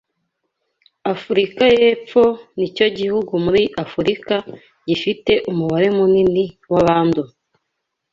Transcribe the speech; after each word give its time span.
Afurika 1.13 1.63
yepfo 1.79 2.23
nicyo 2.57 2.85
kihugu 2.97 3.33
muri 3.45 3.63
afurika 3.83 4.35
gifite 4.87 5.31
umubare 5.51 5.87
munini 5.97 6.43
wa 6.73 6.81
bandura 6.87 7.31